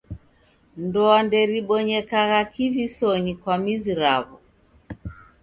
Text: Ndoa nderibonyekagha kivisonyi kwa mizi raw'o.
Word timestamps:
Ndoa 0.85 1.17
nderibonyekagha 1.25 2.39
kivisonyi 2.51 3.33
kwa 3.41 3.55
mizi 3.63 3.93
raw'o. 4.01 4.35